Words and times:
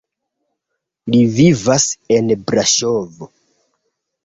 Li 1.15 1.19
vivas 1.35 1.87
en 2.17 2.33
Braŝovo. 2.49 3.31